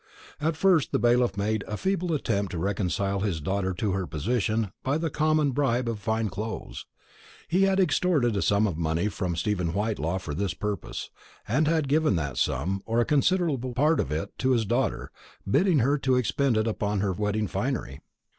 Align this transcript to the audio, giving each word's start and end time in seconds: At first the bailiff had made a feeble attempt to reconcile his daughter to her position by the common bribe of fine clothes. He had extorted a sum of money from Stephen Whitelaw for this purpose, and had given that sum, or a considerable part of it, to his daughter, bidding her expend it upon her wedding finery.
At 0.39 0.57
first 0.57 0.91
the 0.91 0.97
bailiff 0.97 1.33
had 1.35 1.37
made 1.37 1.63
a 1.67 1.77
feeble 1.77 2.11
attempt 2.11 2.49
to 2.53 2.57
reconcile 2.57 3.19
his 3.19 3.39
daughter 3.39 3.71
to 3.75 3.91
her 3.91 4.07
position 4.07 4.71
by 4.83 4.97
the 4.97 5.11
common 5.11 5.51
bribe 5.51 5.87
of 5.87 5.99
fine 5.99 6.27
clothes. 6.27 6.87
He 7.47 7.61
had 7.65 7.79
extorted 7.79 8.35
a 8.35 8.41
sum 8.41 8.65
of 8.65 8.77
money 8.79 9.09
from 9.09 9.35
Stephen 9.35 9.73
Whitelaw 9.73 10.17
for 10.17 10.33
this 10.33 10.55
purpose, 10.55 11.11
and 11.47 11.67
had 11.67 11.87
given 11.87 12.15
that 12.15 12.37
sum, 12.37 12.81
or 12.87 12.99
a 12.99 13.05
considerable 13.05 13.75
part 13.75 13.99
of 13.99 14.11
it, 14.11 14.33
to 14.39 14.53
his 14.53 14.65
daughter, 14.65 15.11
bidding 15.47 15.77
her 15.77 15.99
expend 16.17 16.57
it 16.57 16.65
upon 16.65 17.01
her 17.01 17.13
wedding 17.13 17.45
finery. 17.47 18.01